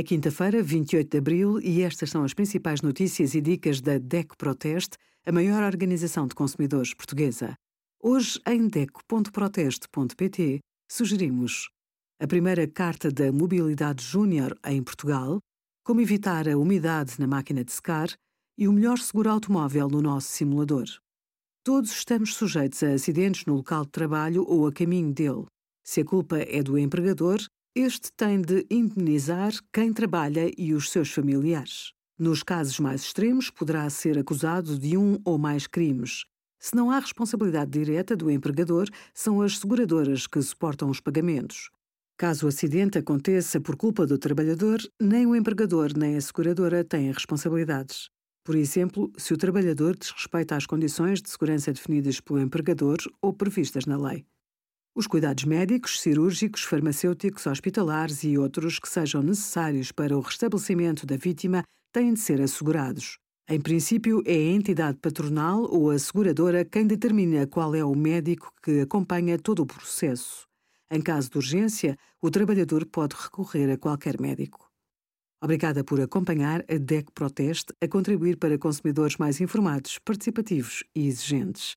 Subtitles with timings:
[0.00, 4.34] É quinta-feira, 28 de abril, e estas são as principais notícias e dicas da DECO
[4.34, 7.54] Proteste, a maior organização de consumidores portuguesa.
[8.02, 10.60] Hoje, em DECO.proteste.pt,
[10.90, 11.68] sugerimos
[12.18, 15.38] a primeira carta da mobilidade júnior em Portugal,
[15.84, 18.08] como evitar a umidade na máquina de secar
[18.56, 20.86] e o melhor seguro automóvel no nosso simulador.
[21.62, 25.44] Todos estamos sujeitos a acidentes no local de trabalho ou a caminho dele.
[25.84, 27.38] Se a culpa é do empregador,
[27.74, 31.92] este tem de indemnizar quem trabalha e os seus familiares.
[32.18, 36.24] Nos casos mais extremos, poderá ser acusado de um ou mais crimes.
[36.58, 41.70] Se não há responsabilidade direta do empregador, são as seguradoras que suportam os pagamentos.
[42.18, 47.10] Caso o acidente aconteça por culpa do trabalhador, nem o empregador nem a seguradora têm
[47.12, 48.10] responsabilidades.
[48.44, 53.86] Por exemplo, se o trabalhador desrespeita as condições de segurança definidas pelo empregador ou previstas
[53.86, 54.26] na lei.
[54.94, 61.16] Os cuidados médicos, cirúrgicos, farmacêuticos, hospitalares e outros que sejam necessários para o restabelecimento da
[61.16, 63.16] vítima têm de ser assegurados.
[63.48, 68.52] Em princípio, é a entidade patronal ou a seguradora quem determina qual é o médico
[68.62, 70.46] que acompanha todo o processo.
[70.90, 74.68] Em caso de urgência, o trabalhador pode recorrer a qualquer médico.
[75.40, 81.76] Obrigada por acompanhar a DEC Proteste a contribuir para consumidores mais informados, participativos e exigentes.